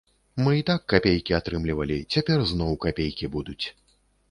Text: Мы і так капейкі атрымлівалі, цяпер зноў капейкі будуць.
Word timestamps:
Мы 0.45 0.53
і 0.59 0.63
так 0.69 0.81
капейкі 0.93 1.35
атрымлівалі, 1.39 1.99
цяпер 2.15 2.37
зноў 2.55 2.73
капейкі 2.89 3.33
будуць. 3.39 3.63